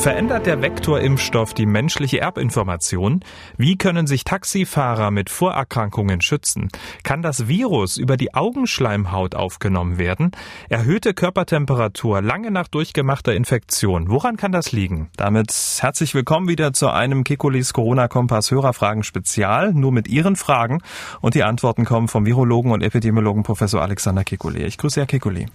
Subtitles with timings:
[0.00, 3.20] Verändert der Vektorimpfstoff die menschliche Erbinformation?
[3.58, 6.70] Wie können sich Taxifahrer mit Vorerkrankungen schützen?
[7.02, 10.30] Kann das Virus über die Augenschleimhaut aufgenommen werden?
[10.70, 14.08] Erhöhte Körpertemperatur lange nach durchgemachter Infektion.
[14.08, 15.10] Woran kann das liegen?
[15.16, 19.74] Damit herzlich willkommen wieder zu einem Kekulis Corona-Kompass Hörerfragen Spezial.
[19.74, 20.78] Nur mit Ihren Fragen.
[21.20, 24.64] Und die Antworten kommen vom Virologen und Epidemiologen Professor Alexander Kekulé.
[24.64, 25.48] Ich grüße Herr Kekulé.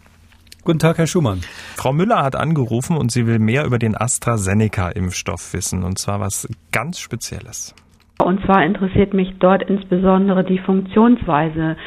[0.66, 1.42] Guten Tag, Herr Schumann.
[1.78, 6.50] Frau Müller hat angerufen und sie will mehr über den AstraZeneca-Impfstoff wissen, und zwar was
[6.72, 7.76] ganz Spezielles.
[8.18, 11.78] Und zwar interessiert mich dort insbesondere die Funktionsweise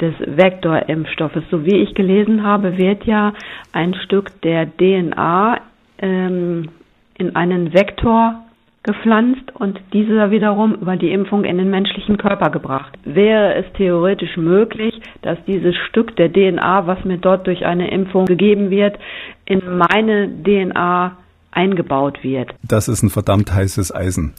[0.00, 1.44] des Vektorimpfstoffes.
[1.48, 3.34] So wie ich gelesen habe, wird ja
[3.70, 5.60] ein Stück der DNA
[5.98, 6.70] ähm,
[7.16, 8.43] in einen Vektor
[8.84, 12.96] gepflanzt und dieser wiederum über die Impfung in den menschlichen Körper gebracht.
[13.04, 18.26] Wäre es theoretisch möglich, dass dieses Stück der DNA, was mir dort durch eine Impfung
[18.26, 18.98] gegeben wird,
[19.46, 21.16] in meine DNA
[21.50, 22.54] eingebaut wird.
[22.62, 24.34] Das ist ein verdammt heißes Eisen.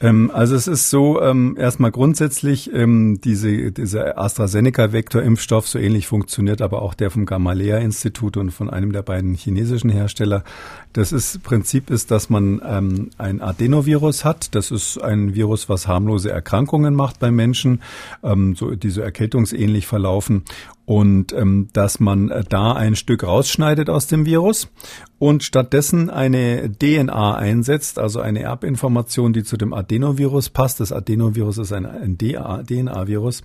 [0.00, 6.62] Ähm, also es ist so, ähm, erstmal grundsätzlich, ähm, diese, dieser AstraZeneca-Vektor-Impfstoff, so ähnlich funktioniert
[6.62, 10.44] aber auch der vom Gamaleya-Institut und von einem der beiden chinesischen Hersteller.
[10.92, 14.54] Das ist, Prinzip ist, dass man ähm, ein Adenovirus hat.
[14.54, 17.82] Das ist ein Virus, was harmlose Erkrankungen macht bei Menschen,
[18.22, 20.44] ähm, so, die so erkältungsähnlich verlaufen
[20.86, 24.68] und ähm, dass man äh, da ein Stück rausschneidet aus dem Virus
[25.18, 30.80] und stattdessen eine DNA einsetzt, also eine Erbinformation, die zu dem Adenovirus passt.
[30.80, 33.42] Das Adenovirus ist ein, ein DNA-Virus,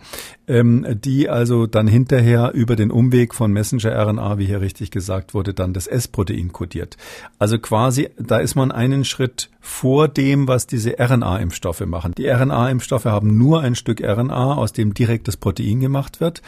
[0.47, 5.53] ähm, die also dann hinterher über den Umweg von Messenger-RNA, wie hier richtig gesagt wurde,
[5.53, 6.95] dann das S-Protein kodiert.
[7.37, 12.13] Also quasi, da ist man einen Schritt vor dem, was diese RNA-Impfstoffe machen.
[12.17, 16.41] Die RNA-Impfstoffe haben nur ein Stück RNA, aus dem direkt das Protein gemacht wird.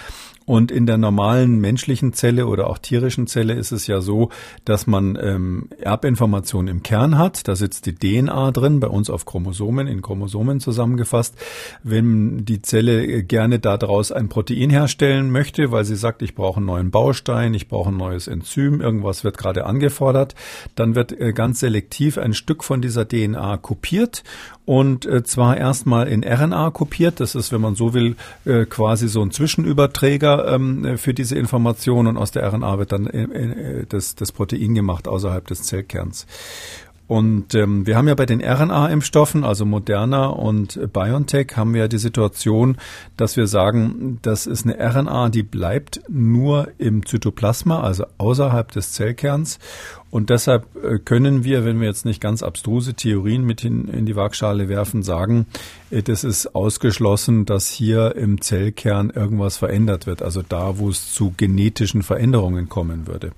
[0.46, 4.30] Und in der normalen menschlichen Zelle oder auch tierischen Zelle ist es ja so,
[4.66, 7.48] dass man ähm, Erbinformationen im Kern hat.
[7.48, 11.36] Da sitzt die DNA drin, bei uns auf Chromosomen, in Chromosomen zusammengefasst.
[11.84, 16.66] Wenn die Zelle gerne daraus ein Protein herstellen möchte, weil sie sagt, ich brauche einen
[16.66, 20.34] neuen Baustein, ich brauche ein neues Enzym, irgendwas wird gerade angefordert,
[20.76, 24.24] dann wird äh, ganz selektiv ein Stück von dieser DNA kopiert
[24.66, 27.20] und äh, zwar erstmal in RNA kopiert.
[27.20, 32.08] Das ist, wenn man so will, äh, quasi so ein Zwischenüberträger ähm, für diese Information
[32.08, 36.26] und aus der RNA wird dann äh, äh, das, das Protein gemacht außerhalb des Zellkerns.
[37.12, 41.88] Und ähm, wir haben ja bei den RNA-Impfstoffen, also Moderna und BioNTech, haben wir ja
[41.90, 42.78] die Situation,
[43.18, 48.94] dass wir sagen, das ist eine RNA, die bleibt nur im Zytoplasma, also außerhalb des
[48.94, 49.60] Zellkerns.
[50.10, 54.06] Und deshalb äh, können wir, wenn wir jetzt nicht ganz abstruse Theorien mit in, in
[54.06, 55.48] die Waagschale werfen, sagen,
[55.90, 61.14] äh, das ist ausgeschlossen, dass hier im Zellkern irgendwas verändert wird, also da, wo es
[61.14, 63.32] zu genetischen Veränderungen kommen würde.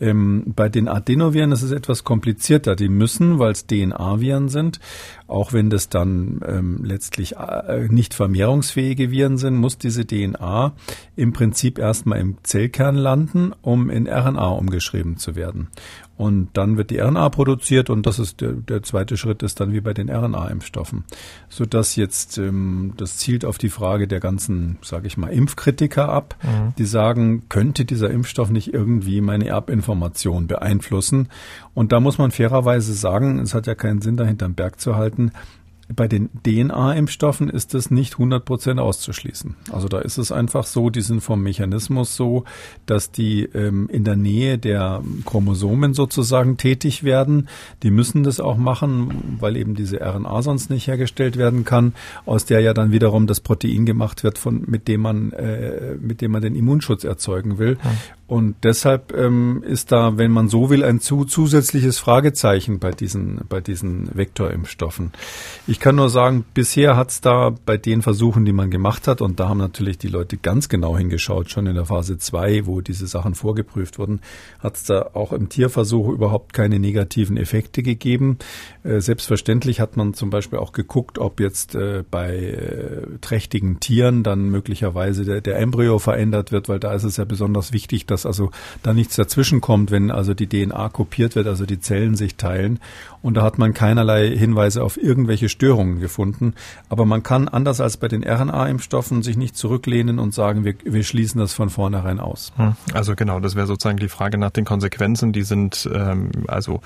[0.00, 2.76] Ähm, bei den Adenoviren ist es etwas komplizierter.
[2.76, 4.80] Die müssen, weil es DNA-Viren sind,
[5.26, 10.72] auch wenn das dann ähm, letztlich äh, nicht vermehrungsfähige Viren sind, muss diese DNA
[11.16, 15.68] im Prinzip erstmal im Zellkern landen, um in RNA umgeschrieben zu werden.
[16.16, 19.72] Und dann wird die RNA produziert und das ist der, der zweite Schritt ist dann
[19.72, 21.04] wie bei den RNA-Impfstoffen.
[21.48, 26.36] Sodass jetzt, ähm, das zielt auf die Frage der ganzen, sage ich mal, Impfkritiker ab,
[26.42, 26.72] mhm.
[26.78, 31.30] die sagen, könnte dieser Impfstoff nicht irgendwie meine Erbinformation beeinflussen?
[31.74, 34.94] Und da muss man fairerweise sagen, es hat ja keinen Sinn, dahinter den Berg zu
[34.94, 35.13] halten,
[35.94, 39.54] bei den DNA-Impfstoffen ist das nicht 100 Prozent auszuschließen.
[39.70, 42.44] Also da ist es einfach so, die sind vom Mechanismus so,
[42.86, 47.48] dass die ähm, in der Nähe der Chromosomen sozusagen tätig werden.
[47.82, 51.92] Die müssen das auch machen, weil eben diese RNA sonst nicht hergestellt werden kann,
[52.24, 56.22] aus der ja dann wiederum das Protein gemacht wird, von, mit dem man, äh, mit
[56.22, 57.76] dem man den Immunschutz erzeugen will.
[57.84, 57.90] Ja.
[58.26, 63.42] Und deshalb ähm, ist da, wenn man so will, ein zu, zusätzliches Fragezeichen bei diesen,
[63.50, 65.12] bei diesen Vektorimpfstoffen.
[65.66, 69.20] Ich kann nur sagen, bisher hat es da bei den Versuchen, die man gemacht hat,
[69.20, 72.80] und da haben natürlich die Leute ganz genau hingeschaut, schon in der Phase 2, wo
[72.80, 74.20] diese Sachen vorgeprüft wurden,
[74.58, 78.38] hat es da auch im Tierversuch überhaupt keine negativen Effekte gegeben.
[78.84, 84.22] Äh, selbstverständlich hat man zum Beispiel auch geguckt, ob jetzt äh, bei äh, trächtigen Tieren
[84.22, 88.24] dann möglicherweise der, der Embryo verändert wird, weil da ist es ja besonders wichtig, dass
[88.24, 88.50] also
[88.82, 92.80] da nichts dazwischen kommt, wenn also die DNA kopiert wird, also die Zellen sich teilen.
[93.20, 96.54] Und da hat man keinerlei Hinweise auf irgendwelche Störungen gefunden.
[96.88, 101.02] Aber man kann anders als bei den RNA-Impfstoffen sich nicht zurücklehnen und sagen, wir, wir
[101.02, 102.52] schließen das von vornherein aus.
[102.56, 102.76] Hm.
[102.92, 105.32] Also genau, das wäre sozusagen die Frage nach den Konsequenzen.
[105.32, 106.80] Die sind ähm, also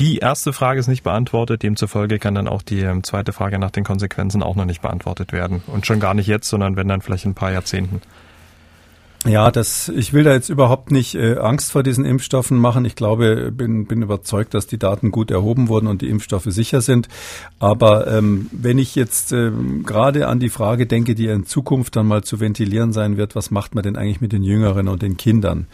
[0.00, 3.72] die erste Frage ist nicht beantwortet, demzufolge kann dann auch die ähm, zweite Frage nach
[3.72, 5.62] den Konsequenzen auch noch nicht beantwortet werden.
[5.66, 8.00] Und schon gar nicht jetzt, sondern wenn dann vielleicht in ein paar Jahrzehnten.
[9.26, 12.84] Ja, das, ich will da jetzt überhaupt nicht äh, Angst vor diesen Impfstoffen machen.
[12.84, 16.80] Ich glaube, bin, bin überzeugt, dass die Daten gut erhoben wurden und die Impfstoffe sicher
[16.80, 17.08] sind.
[17.58, 22.06] Aber ähm, wenn ich jetzt ähm, gerade an die Frage denke, die in Zukunft dann
[22.06, 25.16] mal zu ventilieren sein wird, was macht man denn eigentlich mit den Jüngeren und den
[25.16, 25.66] Kindern?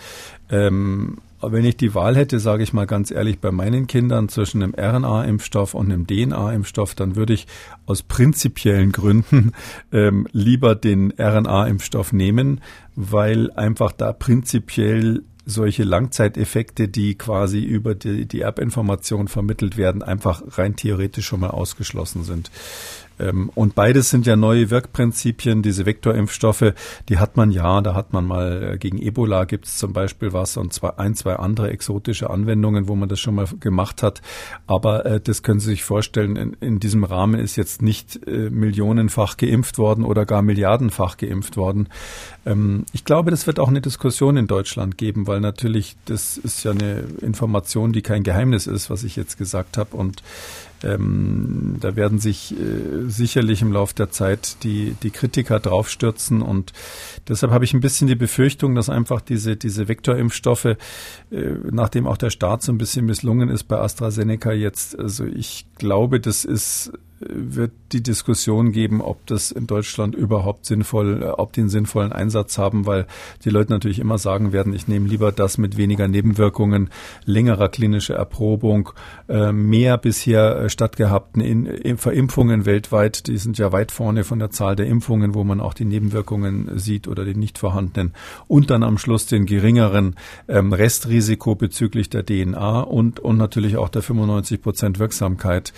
[0.50, 1.18] Ähm,
[1.52, 4.74] wenn ich die Wahl hätte, sage ich mal ganz ehrlich, bei meinen Kindern zwischen einem
[4.74, 7.46] RNA-Impfstoff und einem DNA-Impfstoff, dann würde ich
[7.86, 9.52] aus prinzipiellen Gründen
[9.92, 12.60] ähm, lieber den RNA-Impfstoff nehmen,
[12.94, 20.42] weil einfach da prinzipiell solche Langzeiteffekte, die quasi über die, die Erbinformation vermittelt werden, einfach
[20.58, 22.50] rein theoretisch schon mal ausgeschlossen sind.
[23.18, 25.62] Ähm, und beides sind ja neue Wirkprinzipien.
[25.62, 26.74] Diese Vektorimpfstoffe,
[27.08, 30.32] die hat man ja, da hat man mal äh, gegen Ebola gibt es zum Beispiel
[30.32, 34.22] was und zwei, ein, zwei andere exotische Anwendungen, wo man das schon mal gemacht hat.
[34.66, 38.50] Aber äh, das können Sie sich vorstellen, in, in diesem Rahmen ist jetzt nicht äh,
[38.50, 41.88] millionenfach geimpft worden oder gar milliardenfach geimpft worden.
[42.46, 46.64] Ähm, ich glaube, das wird auch eine Diskussion in Deutschland geben, weil natürlich das ist
[46.64, 49.96] ja eine Information, die kein Geheimnis ist, was ich jetzt gesagt habe.
[49.96, 50.22] Und
[50.82, 56.72] ähm, da werden sich äh, sicherlich im Laufe der Zeit die, die Kritiker draufstürzen und
[57.26, 60.76] deshalb habe ich ein bisschen die Befürchtung, dass einfach diese, diese Vektorimpfstoffe, äh,
[61.70, 66.20] nachdem auch der Start so ein bisschen misslungen ist bei AstraZeneca jetzt, also ich glaube,
[66.20, 71.60] das ist wird die Diskussion geben, ob das in Deutschland überhaupt sinnvoll, äh, ob die
[71.60, 73.06] einen sinnvollen Einsatz haben, weil
[73.44, 76.90] die Leute natürlich immer sagen werden, ich nehme lieber das mit weniger Nebenwirkungen,
[77.24, 78.90] längerer klinischer Erprobung,
[79.28, 84.76] äh, mehr bisher äh, stattgehabten Verimpfungen weltweit, die sind ja weit vorne von der Zahl
[84.76, 88.12] der Impfungen, wo man auch die Nebenwirkungen sieht oder die nicht vorhandenen
[88.48, 90.16] und dann am Schluss den geringeren
[90.48, 95.72] ähm, Restrisiko bezüglich der DNA und, und natürlich auch der 95 Prozent Wirksamkeit.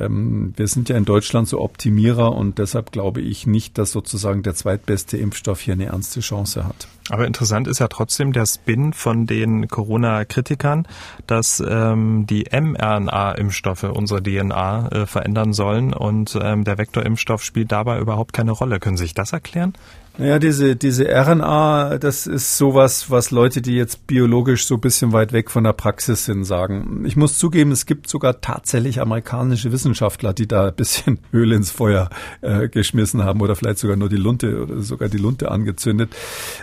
[0.00, 4.42] Ähm, wir sind ja in Deutschland so Optimierer und deshalb glaube ich nicht, dass sozusagen
[4.42, 6.88] der zweitbeste Impfstoff hier eine ernste Chance hat.
[7.10, 10.86] Aber interessant ist ja trotzdem der Spin von den Corona-Kritikern,
[11.26, 17.98] dass ähm, die mRNA-Impfstoffe unsere DNA äh, verändern sollen und ähm, der Vektorimpfstoff spielt dabei
[17.98, 18.78] überhaupt keine Rolle.
[18.78, 19.74] Können Sie sich das erklären?
[20.18, 25.12] Naja, diese, diese RNA, das ist sowas, was Leute, die jetzt biologisch so ein bisschen
[25.12, 27.04] weit weg von der Praxis sind, sagen.
[27.06, 31.70] Ich muss zugeben, es gibt sogar tatsächlich amerikanische Wissenschaftler, die da ein bisschen Öl ins
[31.70, 32.10] Feuer
[32.42, 36.14] äh, geschmissen haben oder vielleicht sogar nur die Lunte oder sogar die Lunte angezündet.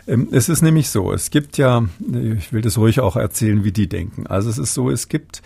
[0.07, 3.71] Ähm, es ist nämlich so, es gibt ja, ich will das ruhig auch erzählen, wie
[3.71, 4.27] die denken.
[4.27, 5.41] Also es ist so, es gibt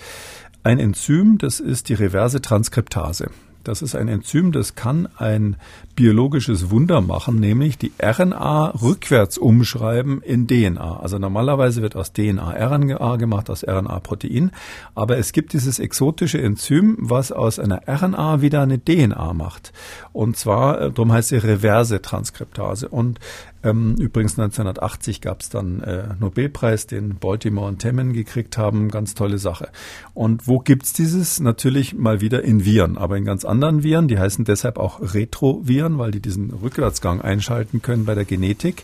[0.64, 3.30] ein Enzym, das ist die reverse Transkriptase.
[3.64, 5.56] Das ist ein Enzym, das kann ein
[5.96, 11.00] biologisches Wunder machen, nämlich die RNA rückwärts umschreiben in DNA.
[11.00, 14.52] Also normalerweise wird aus DNA RNA gemacht, aus RNA Protein.
[14.96, 19.74] Aber es gibt dieses exotische Enzym, was aus einer RNA wieder eine DNA macht.
[20.14, 22.90] Und zwar, äh, darum heißt sie reverse Transkriptase.
[22.90, 23.20] Und
[23.64, 28.90] ähm, übrigens 1980 gab es dann äh, Nobelpreis, den Baltimore und Temmen gekriegt haben.
[28.90, 29.70] Ganz tolle Sache.
[30.14, 31.40] Und wo gibt's dieses?
[31.40, 34.08] Natürlich mal wieder in Viren, aber in ganz anderen Viren.
[34.08, 38.84] Die heißen deshalb auch Retroviren, weil die diesen Rückwärtsgang einschalten können bei der Genetik.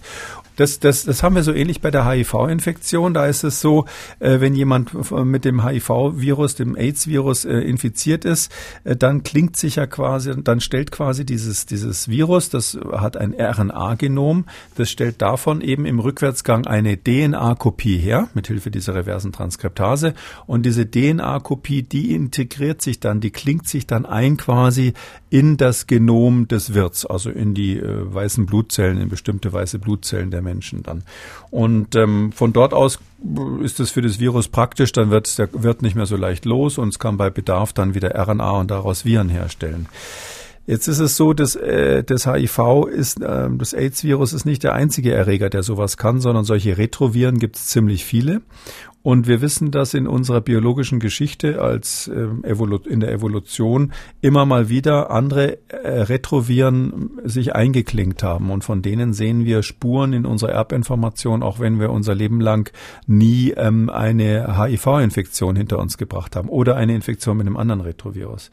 [0.57, 3.13] Das, das, das haben wir so ähnlich bei der HIV-Infektion.
[3.13, 3.86] Da ist es so,
[4.19, 8.51] äh, wenn jemand mit dem HIV-Virus, dem AIDS-Virus äh, infiziert ist,
[8.83, 13.36] äh, dann klingt sich ja quasi, dann stellt quasi dieses, dieses Virus, das hat ein
[13.39, 14.45] RNA-Genom,
[14.76, 20.16] das stellt davon eben im Rückwärtsgang eine DNA-Kopie her, mithilfe dieser reversen Transkriptase.
[20.47, 24.94] Und diese DNA-Kopie, die integriert sich dann, die klingt sich dann ein quasi
[25.30, 30.31] in das Genom des Wirts, also in die äh, weißen Blutzellen, in bestimmte weiße Blutzellen
[30.31, 31.04] der Menschen dann.
[31.51, 32.99] Und ähm, von dort aus
[33.61, 36.77] ist es für das Virus praktisch, dann wird der Wirt nicht mehr so leicht los
[36.77, 39.87] und es kann bei Bedarf dann wieder RNA und daraus Viren herstellen.
[40.68, 44.73] Jetzt ist es so, dass äh, das HIV ist, äh, das AIDS-Virus ist nicht der
[44.73, 48.42] einzige Erreger, der sowas kann, sondern solche Retroviren gibt es ziemlich viele.
[49.04, 54.68] Und wir wissen, dass in unserer biologischen Geschichte als ähm, in der Evolution immer mal
[54.68, 58.51] wieder andere äh, Retroviren sich eingeklinkt haben.
[58.51, 62.69] Und von denen sehen wir Spuren in unserer Erbinformation, auch wenn wir unser Leben lang
[63.06, 68.51] nie ähm, eine HIV-Infektion hinter uns gebracht haben oder eine Infektion mit einem anderen Retrovirus.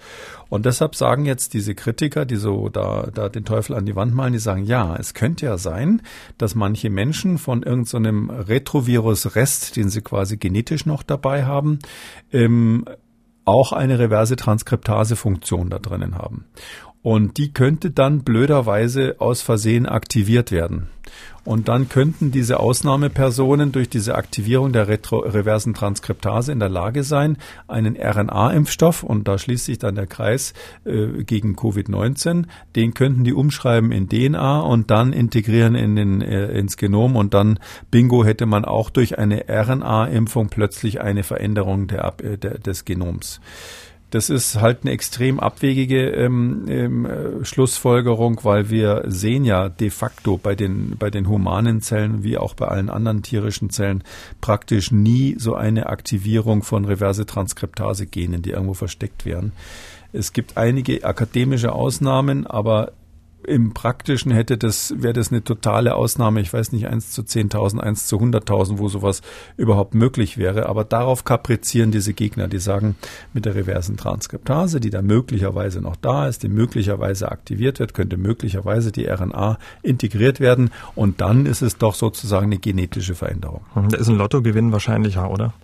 [0.48, 4.14] Und deshalb sagen jetzt diese Kritiker, die so da, da den Teufel an die Wand
[4.14, 6.02] malen, die sagen, ja, es könnte ja sein,
[6.38, 11.78] dass manche Menschen von irgendeinem so Retrovirus-Rest, den sie quasi genetisch noch dabei haben,
[12.32, 12.84] ähm,
[13.44, 16.46] auch eine reverse Transkriptase-Funktion da drinnen haben.
[17.02, 20.88] Und die könnte dann blöderweise aus Versehen aktiviert werden.
[21.44, 27.02] Und dann könnten diese Ausnahmepersonen durch diese Aktivierung der retro reversen Transkriptase in der Lage
[27.02, 27.36] sein,
[27.68, 32.46] einen RNA-Impfstoff, und da schließt sich dann der Kreis äh, gegen Covid-19,
[32.76, 37.34] den könnten die umschreiben in DNA und dann integrieren in den, äh, ins Genom und
[37.34, 37.58] dann,
[37.90, 43.40] bingo, hätte man auch durch eine RNA-Impfung plötzlich eine Veränderung der, äh, der, des Genoms.
[44.14, 49.90] Das ist halt eine extrem abwegige ähm, ähm, äh, Schlussfolgerung, weil wir sehen ja de
[49.90, 54.04] facto bei den, bei den humanen Zellen wie auch bei allen anderen tierischen Zellen
[54.40, 59.50] praktisch nie so eine Aktivierung von reverse Transkriptase-Genen, die irgendwo versteckt werden.
[60.12, 62.92] Es gibt einige akademische Ausnahmen, aber
[63.46, 66.40] im Praktischen hätte das, wäre das eine totale Ausnahme.
[66.40, 69.22] Ich weiß nicht, eins zu 10.000, eins zu 100.000, wo sowas
[69.56, 70.66] überhaupt möglich wäre.
[70.66, 72.48] Aber darauf kaprizieren diese Gegner.
[72.48, 72.96] Die sagen,
[73.32, 78.16] mit der reversen Transkriptase, die da möglicherweise noch da ist, die möglicherweise aktiviert wird, könnte
[78.16, 80.70] möglicherweise die RNA integriert werden.
[80.94, 83.60] Und dann ist es doch sozusagen eine genetische Veränderung.
[83.74, 85.54] Da ist ein Lottogewinn wahrscheinlicher, oder?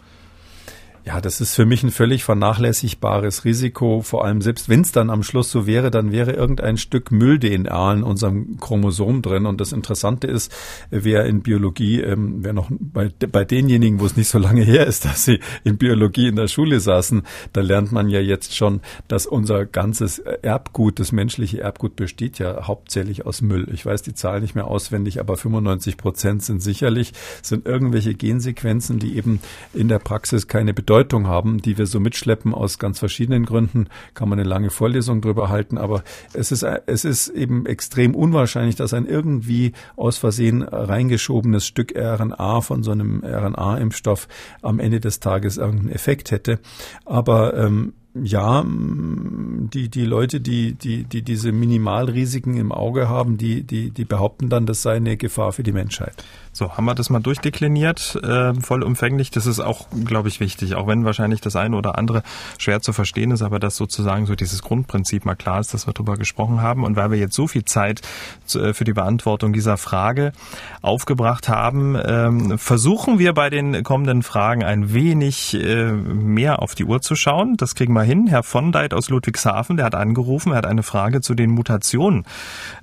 [1.11, 4.01] Ja, das ist für mich ein völlig vernachlässigbares Risiko.
[4.01, 7.95] Vor allem selbst wenn es dann am Schluss so wäre, dann wäre irgendein Stück Müll-DNA
[7.95, 9.45] in unserem Chromosom drin.
[9.45, 10.55] Und das Interessante ist,
[10.91, 14.87] wer in Biologie, ähm, wer noch bei, bei denjenigen, wo es nicht so lange her
[14.87, 18.81] ist, dass sie in Biologie in der Schule saßen, da lernt man ja jetzt schon,
[19.09, 23.67] dass unser ganzes Erbgut, das menschliche Erbgut besteht ja hauptsächlich aus Müll.
[23.73, 29.01] Ich weiß die Zahl nicht mehr auswendig, aber 95 Prozent sind sicherlich, sind irgendwelche Gensequenzen,
[29.01, 29.41] die eben
[29.75, 33.87] in der Praxis keine Bedeutung Bedeutung haben, die wir so mitschleppen aus ganz verschiedenen Gründen.
[34.13, 36.05] Kann man eine lange Vorlesung drüber halten, aber
[36.35, 42.61] es ist, es ist eben extrem unwahrscheinlich, dass ein irgendwie aus Versehen reingeschobenes Stück RNA
[42.61, 44.29] von so einem RNA-Impfstoff
[44.61, 46.59] am Ende des Tages irgendeinen Effekt hätte.
[47.07, 53.63] Aber ähm, ja, die, die Leute, die, die, die diese Minimalrisiken im Auge haben, die,
[53.63, 56.25] die, die behaupten dann, das sei eine Gefahr für die Menschheit.
[56.53, 59.31] So, haben wir das mal durchdekliniert, äh, vollumfänglich.
[59.31, 62.25] Das ist auch, glaube ich, wichtig, auch wenn wahrscheinlich das eine oder andere
[62.59, 65.93] schwer zu verstehen ist, aber dass sozusagen so dieses Grundprinzip mal klar ist, dass wir
[65.93, 66.83] darüber gesprochen haben.
[66.83, 68.01] Und weil wir jetzt so viel Zeit
[68.45, 70.33] zu, äh, für die Beantwortung dieser Frage
[70.83, 76.85] aufgebracht haben, ähm, versuchen wir bei den kommenden Fragen ein wenig äh, mehr auf die
[76.85, 77.57] Uhr zu schauen.
[77.59, 78.27] Das kriegen wir hin.
[78.27, 82.25] Herr von Deit aus Ludwigshafen, der hat angerufen, er hat eine Frage zu den Mutationen,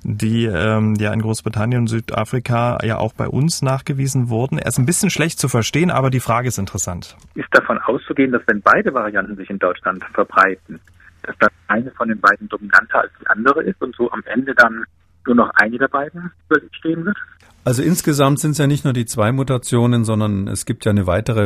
[0.02, 4.58] die ähm, ja in Großbritannien und Südafrika ja auch bei uns nachgewiesen wurden.
[4.58, 7.16] Er ist ein bisschen schlecht zu verstehen, aber die Frage ist interessant.
[7.34, 10.80] Ist davon auszugehen, dass wenn beide Varianten sich in Deutschland verbreiten,
[11.22, 14.54] dass dann eine von den beiden dominanter als die andere ist und so am Ende
[14.54, 14.84] dann
[15.26, 16.30] nur noch eine der beiden
[16.72, 17.16] stehen wird?
[17.64, 21.06] Also insgesamt sind es ja nicht nur die zwei Mutationen, sondern es gibt ja eine
[21.06, 21.42] weitere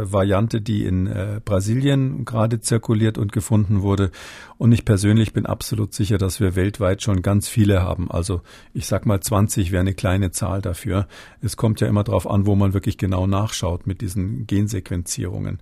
[0.00, 4.10] äh, Variante, die in äh, Brasilien gerade zirkuliert und gefunden wurde.
[4.56, 8.10] Und ich persönlich bin absolut sicher, dass wir weltweit schon ganz viele haben.
[8.10, 8.40] Also
[8.72, 11.08] ich sag mal 20 wäre eine kleine Zahl dafür.
[11.42, 15.58] Es kommt ja immer darauf an, wo man wirklich genau nachschaut mit diesen Gensequenzierungen.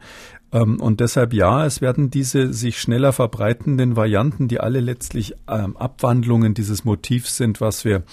[0.53, 5.77] Ähm, und deshalb ja, es werden diese sich schneller verbreitenden Varianten, die alle letztlich ähm,
[5.77, 8.05] Abwandlungen dieses Motivs sind, was wir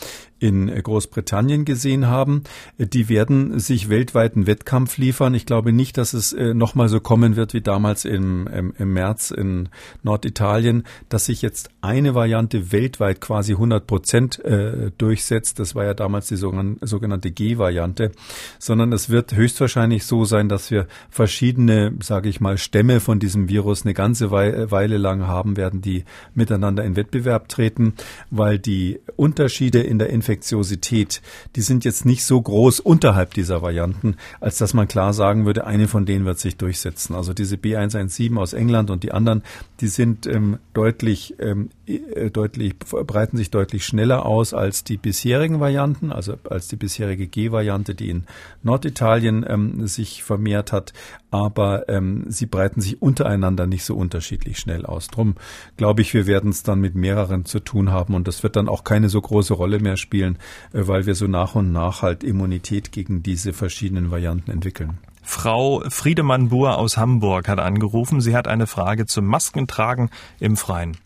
[0.42, 2.44] in Großbritannien gesehen haben.
[2.80, 5.36] Die werden sich weltweiten Wettkampf liefern.
[5.36, 8.94] Ich glaube nicht, dass es äh, nochmal so kommen wird wie damals im, im, im
[8.94, 9.70] März in
[10.02, 15.60] Norditalien, dass sich jetzt eine Variante weltweit quasi 100 Prozent äh, durchsetzt.
[15.60, 18.12] Das war ja damals die sogenannte G-Variante,
[18.58, 23.48] sondern es wird höchstwahrscheinlich so sein, dass wir verschiedene, sage ich mal, Stämme von diesem
[23.48, 27.94] Virus eine ganze Weile lang haben werden, die miteinander in Wettbewerb treten,
[28.32, 31.22] weil die Unterschiede in der Infektiosität,
[31.58, 35.68] die sind jetzt nicht so groß unterhalb dieser Varianten, als dass man klar sagen würde,
[35.68, 37.16] eine von denen wird sich durchsetzen.
[37.16, 39.44] Also diese B117 aus England und die anderen,
[39.82, 45.60] die sind ähm, deutlich, ähm, äh, deutlich, breiten sich deutlich schneller aus als die bisherigen
[45.60, 48.24] Varianten, also als die bisherige G-Variante, die in
[48.64, 50.94] Norditalien ähm, sich vermehrt hat.
[51.32, 55.08] Aber ähm, sie breiten sich untereinander nicht so unterschiedlich schnell aus.
[55.08, 55.36] Drum
[55.78, 58.70] glaube ich, wir werden es dann mit mehreren zu tun haben und das wird dann
[58.70, 60.38] auch keine so große Rolle mehr spielen,
[60.74, 65.00] äh, weil wir so nach und nach halt Immunität gegen diese verschiedenen Varianten entwickeln.
[65.24, 68.22] Frau Friedemann-Buhr aus Hamburg hat angerufen.
[68.22, 70.10] Sie hat eine Frage zum Maskentragen
[70.40, 70.98] im Freien.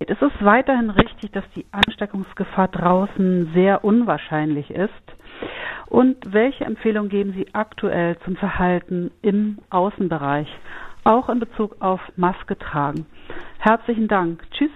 [0.00, 4.90] Es ist weiterhin richtig, dass die Ansteckungsgefahr draußen sehr unwahrscheinlich ist.
[5.92, 10.48] Und welche Empfehlung geben Sie aktuell zum Verhalten im Außenbereich,
[11.04, 13.04] auch in Bezug auf Maske tragen?
[13.58, 14.42] Herzlichen Dank.
[14.52, 14.70] Tschüss.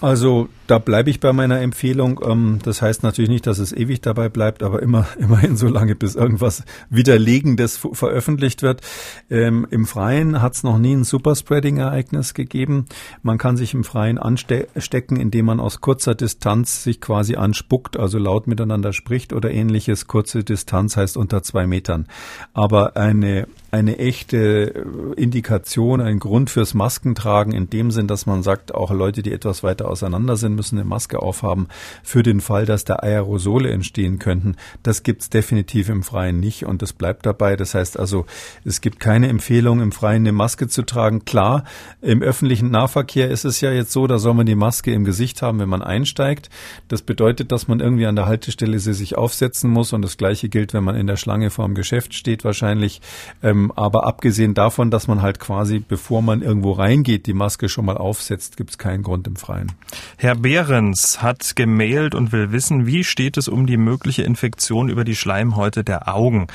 [0.00, 2.20] Also da bleibe ich bei meiner Empfehlung.
[2.26, 5.94] Ähm, das heißt natürlich nicht, dass es ewig dabei bleibt, aber immer immerhin so lange,
[5.94, 8.82] bis irgendwas Widerlegendes veröffentlicht wird.
[9.30, 12.86] Ähm, Im Freien hat es noch nie ein Superspreading-Ereignis gegeben.
[13.22, 18.18] Man kann sich im Freien anstecken, indem man aus kurzer Distanz sich quasi anspuckt, also
[18.18, 20.06] laut miteinander spricht oder ähnliches.
[20.06, 22.06] Kurze Distanz heißt unter zwei Metern.
[22.52, 28.72] Aber eine eine echte Indikation, ein Grund fürs Maskentragen in dem Sinn, dass man sagt,
[28.72, 31.66] auch Leute, die etwas weiter auseinander sind, müssen eine Maske aufhaben
[32.04, 34.54] für den Fall, dass da Aerosole entstehen könnten.
[34.84, 37.56] Das gibt's definitiv im Freien nicht und das bleibt dabei.
[37.56, 38.26] Das heißt also,
[38.64, 41.24] es gibt keine Empfehlung, im Freien eine Maske zu tragen.
[41.24, 41.64] Klar,
[42.00, 45.42] im öffentlichen Nahverkehr ist es ja jetzt so, da soll man die Maske im Gesicht
[45.42, 46.48] haben, wenn man einsteigt.
[46.86, 50.48] Das bedeutet, dass man irgendwie an der Haltestelle sie sich aufsetzen muss und das Gleiche
[50.48, 53.00] gilt, wenn man in der Schlange vor dem Geschäft steht wahrscheinlich.
[53.42, 57.86] Ähm, aber abgesehen davon, dass man halt quasi, bevor man irgendwo reingeht, die Maske schon
[57.86, 59.72] mal aufsetzt, gibt's keinen Grund im Freien.
[60.16, 65.04] Herr Behrens hat gemailt und will wissen, wie steht es um die mögliche Infektion über
[65.04, 66.46] die Schleimhäute der Augen?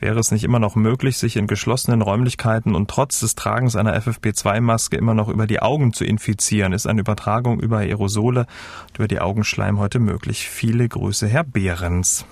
[0.00, 3.94] Wäre es nicht immer noch möglich, sich in geschlossenen Räumlichkeiten und trotz des Tragens einer
[4.00, 6.72] FFP2-Maske immer noch über die Augen zu infizieren?
[6.72, 8.46] Ist eine Übertragung über Aerosole
[8.88, 10.48] und über die Augenschleimhäute möglich?
[10.48, 12.24] Viele Grüße, Herr Behrens.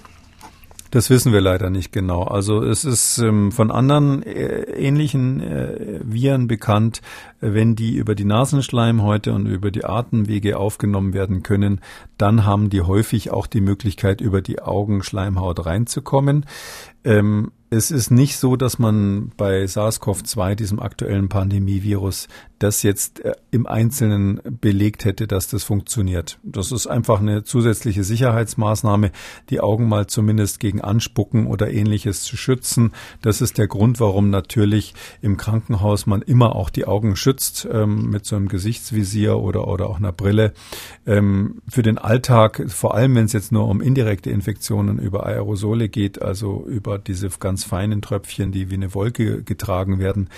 [0.90, 2.22] Das wissen wir leider nicht genau.
[2.22, 7.02] Also es ist ähm, von anderen äh, ähnlichen äh, Viren bekannt,
[7.40, 11.80] wenn die über die Nasenschleimhäute und über die Atemwege aufgenommen werden können,
[12.16, 16.46] dann haben die häufig auch die Möglichkeit, über die Augenschleimhaut reinzukommen.
[17.04, 22.28] Ähm, es ist nicht so, dass man bei SARS-CoV-2, diesem aktuellen Pandemievirus,
[22.58, 26.38] das jetzt äh, im Einzelnen belegt hätte, dass das funktioniert.
[26.42, 29.12] Das ist einfach eine zusätzliche Sicherheitsmaßnahme,
[29.50, 32.92] die Augen mal zumindest gegen Anspucken oder ähnliches zu schützen.
[33.20, 37.27] Das ist der Grund, warum natürlich im Krankenhaus man immer auch die Augen schützt
[37.70, 40.52] ähm, mit so einem Gesichtsvisier oder, oder auch einer Brille.
[41.06, 45.88] Ähm, für den Alltag, vor allem wenn es jetzt nur um indirekte Infektionen über Aerosole
[45.88, 50.28] geht, also über diese ganz feinen Tröpfchen, die wie eine Wolke getragen werden,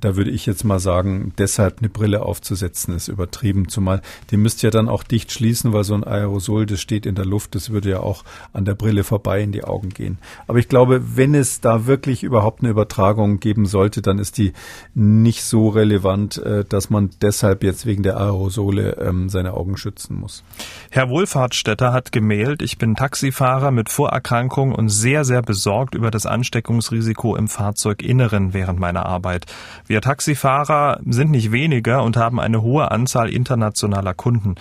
[0.00, 3.68] da würde ich jetzt mal sagen, deshalb eine Brille aufzusetzen ist übertrieben.
[3.68, 7.14] Zumal die müsst ja dann auch dicht schließen, weil so ein Aerosol, das steht in
[7.14, 10.18] der Luft, das würde ja auch an der Brille vorbei in die Augen gehen.
[10.46, 14.52] Aber ich glaube, wenn es da wirklich überhaupt eine Übertragung geben sollte, dann ist die
[14.94, 20.18] nicht so relevant, äh, dass man deshalb jetzt wegen der Aerosole ähm, seine Augen schützen
[20.18, 20.42] muss.
[20.90, 26.26] Herr Wohlfahrtsstätter hat gemailt, ich bin Taxifahrer mit Vorerkrankung und sehr, sehr besorgt über das
[26.26, 29.46] Ansteckungsrisiko im Fahrzeuginneren während meiner Arbeit.
[29.86, 34.54] Wir Taxifahrer sind nicht weniger und haben eine hohe Anzahl internationaler Kunden.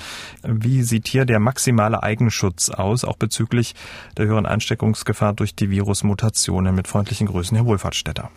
[0.43, 3.75] Wie sieht hier der maximale Eigenschutz aus, auch bezüglich
[4.17, 6.75] der höheren Ansteckungsgefahr durch die Virusmutationen?
[6.75, 8.29] Mit freundlichen Grüßen, Herr Wohlfahrtsstätter.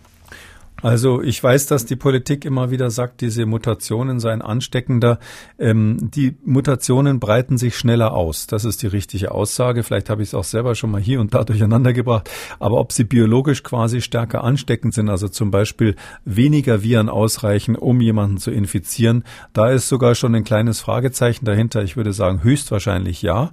[0.80, 5.18] Also ich weiß, dass die Politik immer wieder sagt, diese Mutationen seien ansteckender.
[5.58, 8.46] Ähm, die Mutationen breiten sich schneller aus.
[8.46, 9.82] Das ist die richtige Aussage.
[9.82, 12.30] Vielleicht habe ich es auch selber schon mal hier und da durcheinander gebracht.
[12.60, 18.00] Aber ob sie biologisch quasi stärker ansteckend sind, also zum Beispiel weniger Viren ausreichen, um
[18.00, 21.82] jemanden zu infizieren, da ist sogar schon ein kleines Fragezeichen dahinter.
[21.82, 23.50] Ich würde sagen, höchstwahrscheinlich ja.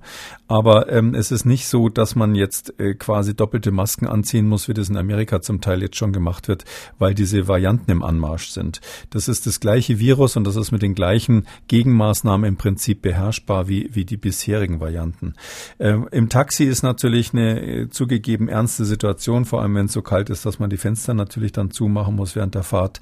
[0.48, 4.68] Aber ähm, es ist nicht so, dass man jetzt äh, quasi doppelte Masken anziehen muss,
[4.68, 6.66] wie das in Amerika zum Teil jetzt schon gemacht wird,
[7.00, 8.80] weil diese Varianten im Anmarsch sind.
[9.10, 13.68] Das ist das gleiche Virus und das ist mit den gleichen Gegenmaßnahmen im Prinzip beherrschbar
[13.68, 15.34] wie, wie die bisherigen Varianten.
[15.80, 20.04] Ähm, Im Taxi ist natürlich eine äh, zugegeben ernste Situation, vor allem wenn es so
[20.04, 23.00] kalt ist, dass man die Fenster natürlich dann zumachen muss während der Fahrt.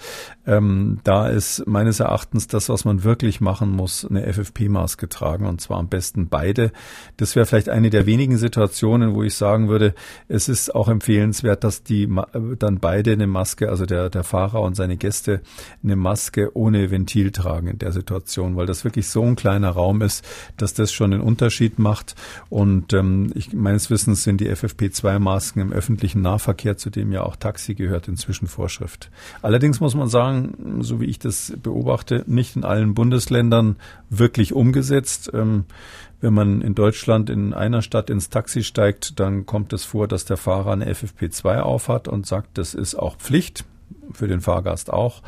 [0.47, 5.59] Ähm, da ist meines Erachtens das, was man wirklich machen muss, eine FFP-Maske tragen und
[5.59, 6.71] zwar am besten beide.
[7.17, 9.95] Das wäre vielleicht eine der wenigen Situationen, wo ich sagen würde,
[10.27, 12.09] es ist auch empfehlenswert, dass die
[12.59, 15.41] dann beide eine Maske, also der der, der Fahrer und seine Gäste
[15.83, 20.01] eine Maske ohne Ventil tragen in der Situation, weil das wirklich so ein kleiner Raum
[20.01, 20.25] ist,
[20.57, 22.15] dass das schon einen Unterschied macht.
[22.49, 27.35] Und ähm, ich, meines Wissens sind die FFP2-Masken im öffentlichen Nahverkehr, zu dem ja auch
[27.35, 29.11] Taxi gehört, inzwischen Vorschrift.
[29.41, 33.75] Allerdings muss man sagen, so wie ich das beobachte, nicht in allen Bundesländern
[34.19, 35.31] wirklich umgesetzt.
[35.33, 35.65] Ähm,
[36.21, 40.23] wenn man in Deutschland in einer Stadt ins Taxi steigt, dann kommt es vor, dass
[40.25, 43.65] der Fahrer eine FFP2 aufhat und sagt, das ist auch Pflicht
[44.13, 45.21] für den Fahrgast auch.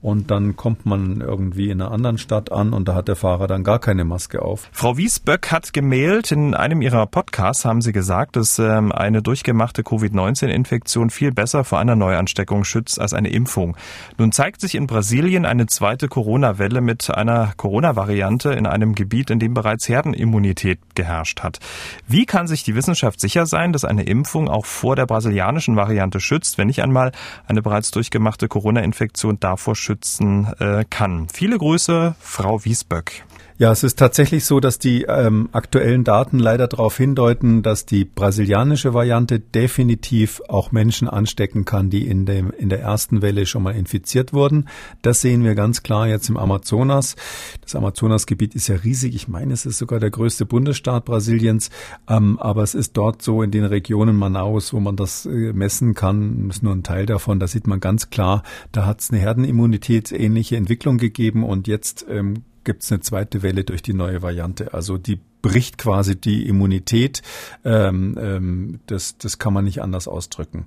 [0.00, 3.48] Und dann kommt man irgendwie in einer anderen Stadt an und da hat der Fahrer
[3.48, 4.68] dann gar keine Maske auf.
[4.70, 9.82] Frau Wiesböck hat gemailt, in einem ihrer Podcasts haben sie gesagt, dass ähm, eine durchgemachte
[9.82, 13.76] Covid-19-Infektion viel besser vor einer Neuansteckung schützt als eine Impfung.
[14.18, 19.40] Nun zeigt sich in Brasilien eine zweite Corona-Welle mit einer Corona-Variante in einem Gebiet, in
[19.40, 21.58] dem bereits Herdenimmunität geherrscht hat.
[22.06, 26.20] Wie kann sich die Wissenschaft sicher sein, dass eine Impfung auch vor der brasilianischen Variante
[26.20, 27.10] schützt, wenn nicht einmal
[27.48, 29.87] eine bereits durchgemachte Corona-Infektion davor schützt?
[29.88, 31.28] Schützen äh, kann.
[31.32, 33.24] Viele Grüße, Frau Wiesböck.
[33.60, 38.04] Ja, es ist tatsächlich so, dass die ähm, aktuellen Daten leider darauf hindeuten, dass die
[38.04, 43.64] brasilianische Variante definitiv auch Menschen anstecken kann, die in, dem, in der ersten Welle schon
[43.64, 44.68] mal infiziert wurden.
[45.02, 47.16] Das sehen wir ganz klar jetzt im Amazonas.
[47.60, 49.16] Das Amazonasgebiet ist ja riesig.
[49.16, 51.70] Ich meine, es ist sogar der größte Bundesstaat Brasiliens.
[52.08, 55.94] Ähm, aber es ist dort so in den Regionen Manaus, wo man das äh, messen
[55.94, 57.40] kann, ist nur ein Teil davon.
[57.40, 62.06] Da sieht man ganz klar, da hat es eine Herdenimmunität ähnliche Entwicklung gegeben und jetzt
[62.08, 64.74] ähm, gibt es eine zweite Welle durch die neue Variante.
[64.74, 67.22] Also die bricht quasi die Immunität.
[67.64, 70.66] Ähm, ähm, das, das kann man nicht anders ausdrücken.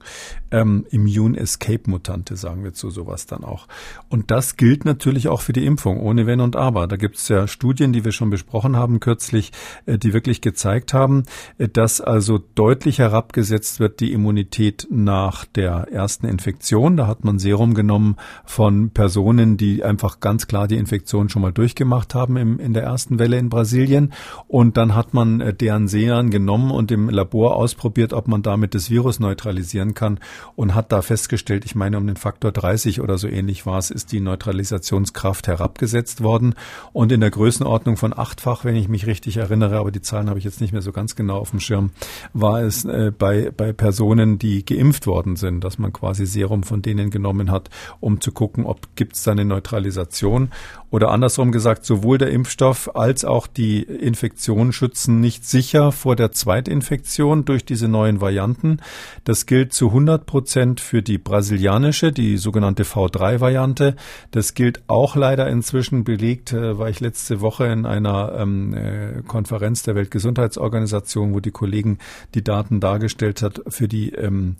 [0.51, 3.67] Ähm, Immune Escape Mutante sagen wir zu sowas dann auch.
[4.09, 6.87] Und das gilt natürlich auch für die Impfung, ohne Wenn und Aber.
[6.87, 9.51] Da gibt es ja Studien, die wir schon besprochen haben kürzlich,
[9.85, 11.23] äh, die wirklich gezeigt haben,
[11.57, 16.97] äh, dass also deutlich herabgesetzt wird die Immunität nach der ersten Infektion.
[16.97, 21.53] Da hat man Serum genommen von Personen, die einfach ganz klar die Infektion schon mal
[21.53, 24.13] durchgemacht haben im, in der ersten Welle in Brasilien.
[24.47, 28.43] Und und dann hat man äh, deren Seeren genommen und im Labor ausprobiert, ob man
[28.43, 30.19] damit das Virus neutralisieren kann
[30.55, 33.89] und hat da festgestellt, ich meine, um den Faktor 30 oder so ähnlich war es,
[33.89, 36.53] ist die Neutralisationskraft herabgesetzt worden.
[36.93, 40.37] Und in der Größenordnung von achtfach, wenn ich mich richtig erinnere, aber die Zahlen habe
[40.37, 41.89] ich jetzt nicht mehr so ganz genau auf dem Schirm,
[42.33, 46.83] war es äh, bei, bei Personen, die geimpft worden sind, dass man quasi Serum von
[46.83, 50.51] denen genommen hat, um zu gucken, ob gibt es da eine Neutralisation.
[50.91, 56.31] Oder andersrum gesagt, sowohl der Impfstoff als auch die Infektion schützen nicht sicher vor der
[56.31, 58.77] Zweitinfektion durch diese neuen Varianten.
[59.23, 63.95] Das gilt zu 100 Prozent für die brasilianische, die sogenannte V3-Variante.
[64.31, 69.21] Das gilt auch leider inzwischen belegt, äh, war ich letzte Woche in einer ähm, äh,
[69.25, 71.97] Konferenz der Weltgesundheitsorganisation, wo die Kollegen
[72.35, 74.55] die Daten dargestellt hat für die, ähm,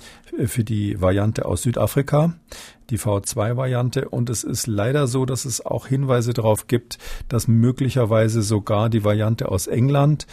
[0.45, 2.33] für die Variante aus Südafrika
[2.89, 4.09] die V2-Variante.
[4.09, 6.97] Und es ist leider so, dass es auch Hinweise darauf gibt,
[7.29, 10.27] dass möglicherweise sogar die Variante aus England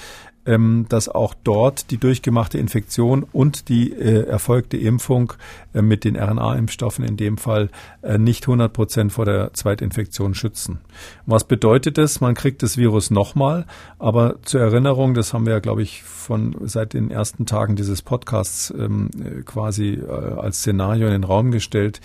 [0.49, 5.35] ähm, dass auch dort die durchgemachte Infektion und die äh, erfolgte Impfung
[5.75, 7.69] äh, mit den RNA-Impfstoffen in dem Fall
[8.01, 10.79] äh, nicht 100 Prozent vor der Zweitinfektion schützen.
[11.27, 12.23] Was bedeutet das?
[12.23, 13.67] Man kriegt das Virus nochmal,
[13.99, 18.01] aber zur Erinnerung, das haben wir ja, glaube ich, von seit den ersten Tagen dieses
[18.01, 19.11] Podcasts ähm,
[19.45, 22.01] quasi äh, als Szenario in den Raum gestellt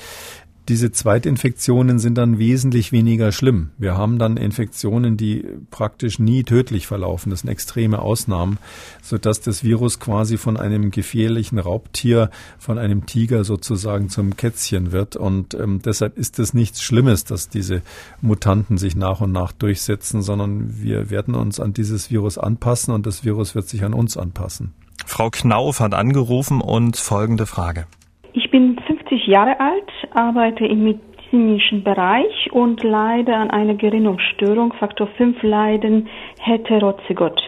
[0.70, 3.72] diese Zweitinfektionen sind dann wesentlich weniger schlimm.
[3.78, 7.30] Wir haben dann Infektionen, die praktisch nie tödlich verlaufen.
[7.32, 8.60] Das sind extreme Ausnahmen,
[9.02, 15.18] sodass das Virus quasi von einem gefährlichen Raubtier, von einem Tiger sozusagen zum Kätzchen wird.
[15.18, 17.82] Und ähm, deshalb ist es nichts Schlimmes, dass diese
[18.22, 23.06] Mutanten sich nach und nach durchsetzen, sondern wir werden uns an dieses Virus anpassen und
[23.06, 24.74] das Virus wird sich an uns anpassen.
[25.06, 27.86] Frau Knauf hat angerufen und folgende Frage.
[28.34, 28.80] Ich bin
[29.14, 36.08] 50 Jahre alt, arbeite im medizinischen Bereich und leide an einer Gerinnungsstörung, Faktor 5 Leiden,
[36.40, 37.40] Heterozygot.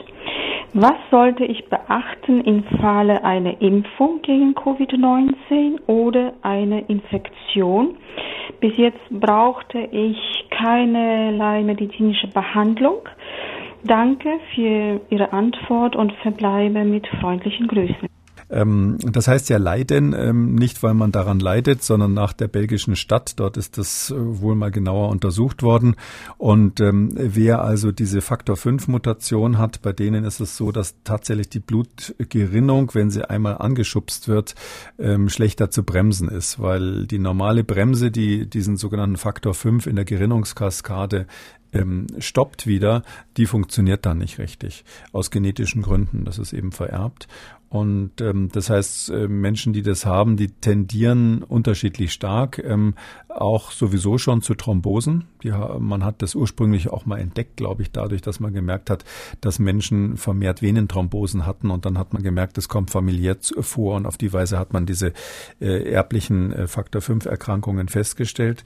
[0.73, 7.97] Was sollte ich beachten im Falle einer Impfung gegen Covid-19 oder einer Infektion?
[8.59, 10.17] Bis jetzt brauchte ich
[10.51, 13.09] keinerlei medizinische Behandlung.
[13.83, 18.14] Danke für Ihre Antwort und verbleibe mit freundlichen Grüßen.
[18.49, 22.95] Ähm, das heißt ja leiden, ähm, nicht weil man daran leidet, sondern nach der belgischen
[22.95, 23.33] Stadt.
[23.39, 25.95] Dort ist das äh, wohl mal genauer untersucht worden.
[26.37, 30.95] Und ähm, wer also diese Faktor 5 Mutation hat, bei denen ist es so, dass
[31.03, 34.55] tatsächlich die Blutgerinnung, wenn sie einmal angeschubst wird,
[34.99, 39.95] ähm, schlechter zu bremsen ist, weil die normale Bremse, die diesen sogenannten Faktor 5 in
[39.95, 41.25] der Gerinnungskaskade
[41.75, 43.03] ähm, stoppt wieder,
[43.37, 44.83] die funktioniert dann nicht richtig.
[45.11, 46.25] Aus genetischen Gründen.
[46.25, 47.27] Das ist eben vererbt.
[47.75, 52.93] Und ähm, das heißt, äh, Menschen, die das haben, die tendieren unterschiedlich stark, ähm,
[53.27, 55.25] auch sowieso schon zu Thrombosen.
[55.43, 59.03] Die, man hat das ursprünglich auch mal entdeckt, glaube ich, dadurch, dass man gemerkt hat,
[59.41, 64.05] dass Menschen vermehrt Venenthrombosen hatten und dann hat man gemerkt, es kommt familiär vor und
[64.05, 65.11] auf die Weise hat man diese
[65.59, 68.63] äh, erblichen äh, Faktor 5 Erkrankungen festgestellt.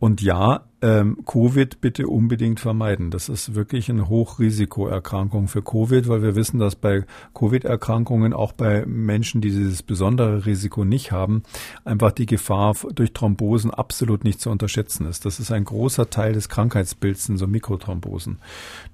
[0.00, 3.10] Und ja, ähm, Covid bitte unbedingt vermeiden.
[3.10, 8.86] Das ist wirklich eine Hochrisikoerkrankung für Covid, weil wir wissen, dass bei Covid-Erkrankungen auch bei
[8.86, 11.42] Menschen, die dieses besondere Risiko nicht haben,
[11.84, 15.26] einfach die Gefahr durch Thrombosen absolut nicht zu unterschätzen ist.
[15.26, 18.38] Das ist ein großer Teil des Krankheitsbilds, sind so Mikrothrombosen.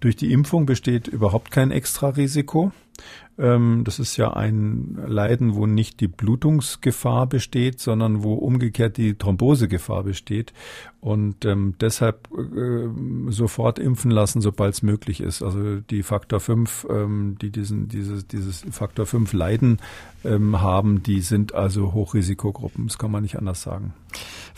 [0.00, 2.64] Durch die Impfung besteht überhaupt kein Extrarisiko.
[2.64, 2.72] Ähm,
[3.38, 10.04] das ist ja ein Leiden, wo nicht die Blutungsgefahr besteht, sondern wo umgekehrt die Thrombosegefahr
[10.04, 10.54] besteht.
[11.00, 12.88] Und ähm, deshalb äh,
[13.30, 15.42] sofort impfen lassen, sobald es möglich ist.
[15.42, 19.78] Also die Faktor 5, ähm, die diesen, dieses, dieses Faktor 5 Leiden
[20.24, 22.86] ähm, haben, die sind also Hochrisikogruppen.
[22.86, 23.92] Das kann man nicht anders sagen.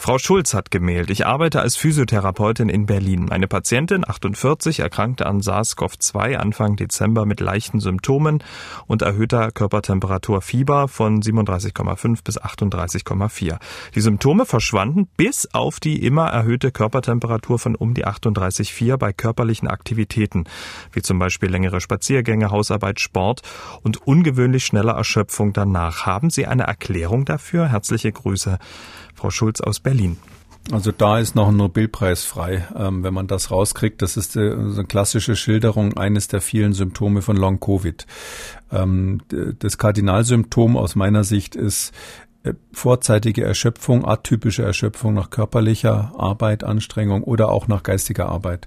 [0.01, 1.11] Frau Schulz hat gemailt.
[1.11, 3.27] Ich arbeite als Physiotherapeutin in Berlin.
[3.29, 8.45] Meine Patientin, 48, erkrankte an SARS-CoV-2 Anfang Dezember mit leichten Symptomen
[8.87, 13.59] und erhöhter Körpertemperatur Fieber von 37,5 bis 38,4.
[13.97, 19.67] Die Symptome verschwanden bis auf die immer erhöhte Körpertemperatur von um die 38,4 bei körperlichen
[19.67, 20.45] Aktivitäten,
[20.93, 23.43] wie zum Beispiel längere Spaziergänge, Hausarbeit, Sport
[23.83, 26.07] und ungewöhnlich schnelle Erschöpfung danach.
[26.07, 27.67] Haben Sie eine Erklärung dafür?
[27.69, 28.59] Herzliche Grüße,
[29.19, 30.17] Frau Schulz aus Berlin.
[30.71, 34.03] Also da ist noch ein Nobelpreis frei, ähm, wenn man das rauskriegt.
[34.03, 38.07] Das ist äh, eine klassische Schilderung eines der vielen Symptome von Long Covid.
[38.71, 39.23] Ähm,
[39.59, 41.93] das Kardinalsymptom aus meiner Sicht ist
[42.73, 48.67] vorzeitige Erschöpfung, atypische Erschöpfung nach körperlicher Arbeit, Anstrengung oder auch nach geistiger Arbeit.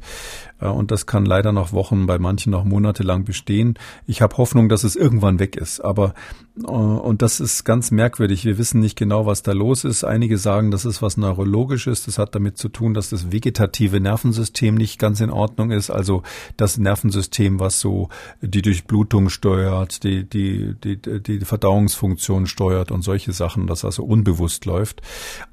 [0.62, 3.78] Äh, und das kann leider noch Wochen, bei manchen noch monatelang bestehen.
[4.08, 5.80] Ich habe Hoffnung, dass es irgendwann weg ist.
[5.82, 6.14] Aber
[6.58, 8.46] äh, und das ist ganz merkwürdig.
[8.46, 10.04] Wir wissen nicht genau, was da los ist.
[10.04, 12.06] Einige sagen, das ist was Neurologisches.
[12.06, 15.90] Das hat damit zu tun, dass das vegetative Nervensystem nicht ganz in Ordnung ist.
[15.90, 16.24] Also
[16.58, 18.10] das Nervensystem, was so
[18.42, 24.66] die Durchblutung steuert, die, die, die, die Verdauungsfunktion steuert und solche Sachen, das also unbewusst
[24.66, 25.02] läuft.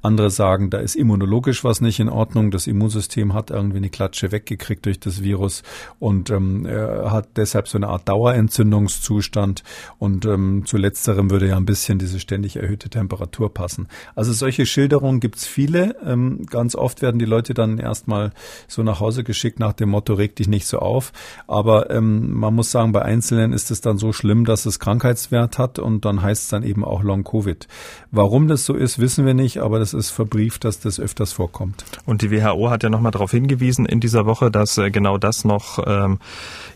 [0.01, 2.51] Andere sagen, da ist immunologisch was nicht in Ordnung.
[2.51, 5.63] Das Immunsystem hat irgendwie eine Klatsche weggekriegt durch das Virus
[5.97, 9.63] und ähm, er hat deshalb so eine Art Dauerentzündungszustand
[9.97, 13.87] und ähm, zuletzt letzterem würde ja ein bisschen diese ständig erhöhte Temperatur passen.
[14.15, 15.95] Also solche Schilderungen gibt's viele.
[16.05, 18.31] Ähm, ganz oft werden die Leute dann erstmal
[18.67, 21.13] so nach Hause geschickt nach dem Motto, reg dich nicht so auf.
[21.47, 25.57] Aber ähm, man muss sagen, bei Einzelnen ist es dann so schlimm, dass es Krankheitswert
[25.57, 27.67] hat und dann heißt es dann eben auch Long-Covid.
[28.11, 31.83] Warum das so ist, wissen wir nicht, aber das ist verbrieft, dass das öfters vorkommt.
[32.07, 35.45] Und die WHO hat ja nochmal darauf hingewiesen in dieser Woche, dass äh, genau das
[35.45, 36.17] noch ähm,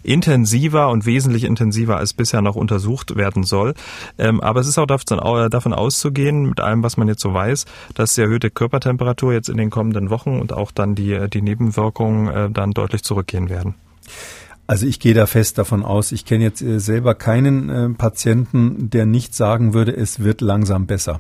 [0.04, 3.74] intensiver und wesentlich intensiver als bisher noch untersucht werden soll.
[4.19, 7.65] Ähm, aber es ist auch davon auszugehen, mit allem, was man jetzt so weiß,
[7.96, 12.28] dass die erhöhte Körpertemperatur jetzt in den kommenden Wochen und auch dann die, die Nebenwirkungen
[12.28, 13.74] äh, dann deutlich zurückgehen werden.
[14.65, 16.12] Also ich gehe da fest davon aus.
[16.12, 20.88] Ich kenne jetzt äh, selber keinen äh, Patienten, der nicht sagen würde, es wird langsam
[20.88, 21.19] besser.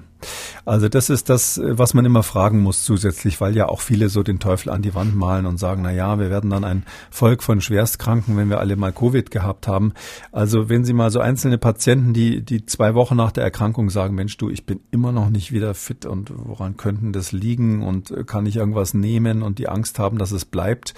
[0.65, 4.23] Also das ist das, was man immer fragen muss zusätzlich, weil ja auch viele so
[4.23, 7.43] den Teufel an die Wand malen und sagen, na ja, wir werden dann ein Volk
[7.43, 9.93] von Schwerstkranken, wenn wir alle mal Covid gehabt haben.
[10.31, 14.15] Also wenn Sie mal so einzelne Patienten, die, die zwei Wochen nach der Erkrankung sagen,
[14.15, 18.13] Mensch, du, ich bin immer noch nicht wieder fit und woran könnten das liegen und
[18.27, 20.93] kann ich irgendwas nehmen und die Angst haben, dass es bleibt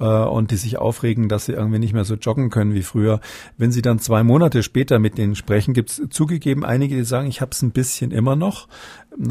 [0.00, 3.20] äh, und die sich aufregen, dass sie irgendwie nicht mehr so joggen können wie früher.
[3.56, 7.28] Wenn Sie dann zwei Monate später mit denen sprechen, gibt es zugegeben einige, die sagen,
[7.28, 8.63] ich habe es ein bisschen immer noch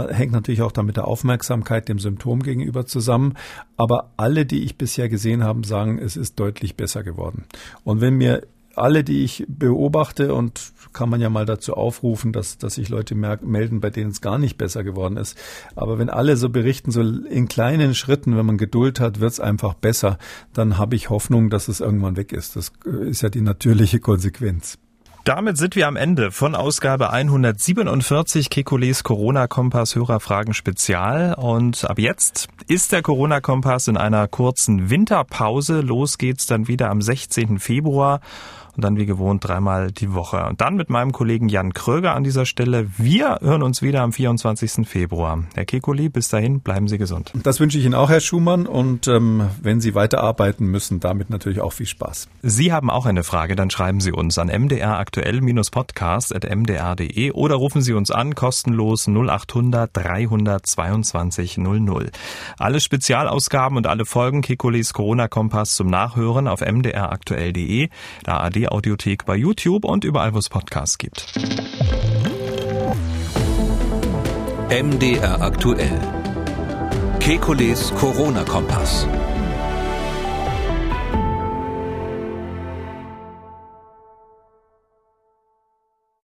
[0.10, 3.36] hängt natürlich auch damit der Aufmerksamkeit dem Symptom gegenüber zusammen.
[3.78, 7.46] Aber alle, die ich bisher gesehen habe, sagen, es ist deutlich besser geworden.
[7.84, 8.43] Und wenn mir
[8.76, 13.15] alle, die ich beobachte, und kann man ja mal dazu aufrufen, dass, dass sich Leute
[13.15, 15.38] melden, bei denen es gar nicht besser geworden ist.
[15.76, 19.39] Aber wenn alle so berichten, so in kleinen Schritten, wenn man Geduld hat, wird es
[19.39, 20.17] einfach besser,
[20.54, 22.56] dann habe ich Hoffnung, dass es irgendwann weg ist.
[22.56, 24.78] Das ist ja die natürliche Konsequenz.
[25.24, 31.34] Damit sind wir am Ende von Ausgabe 147 Kekules Corona-Kompass Hörerfragen Spezial.
[31.36, 35.80] Und ab jetzt ist der Corona-Kompass in einer kurzen Winterpause.
[35.80, 37.60] Los geht's dann wieder am 16.
[37.60, 38.20] Februar
[38.76, 40.46] und dann wie gewohnt dreimal die Woche.
[40.46, 42.88] Und dann mit meinem Kollegen Jan Kröger an dieser Stelle.
[42.98, 44.88] Wir hören uns wieder am 24.
[44.88, 45.44] Februar.
[45.54, 47.32] Herr Kekuli, bis dahin bleiben Sie gesund.
[47.44, 48.66] Das wünsche ich Ihnen auch, Herr Schumann.
[48.66, 52.28] Und ähm, wenn Sie weiterarbeiten müssen, damit natürlich auch viel Spaß.
[52.42, 58.12] Sie haben auch eine Frage, dann schreiben Sie uns an mdraktuell-podcast.mdr.de oder rufen Sie uns
[58.12, 62.12] an, kostenlos 0800 322 00.
[62.58, 67.90] Alle Spezialausgaben und alle Folgen Kekulis Corona-Kompass zum Nachhören auf mdraktuell.de,
[68.26, 71.28] der AD audiothek bei YouTube und überall, wo es Podcasts gibt.
[74.69, 75.99] MDR aktuell.
[77.19, 79.08] Kekules Corona-Kompass.